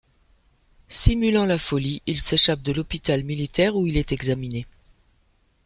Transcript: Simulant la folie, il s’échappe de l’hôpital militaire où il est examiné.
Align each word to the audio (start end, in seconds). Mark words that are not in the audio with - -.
Simulant 0.87 1.45
la 1.45 1.59
folie, 1.59 2.01
il 2.07 2.19
s’échappe 2.21 2.63
de 2.63 2.73
l’hôpital 2.73 3.23
militaire 3.23 3.75
où 3.75 3.85
il 3.85 3.97
est 3.97 4.11
examiné. 4.11 4.65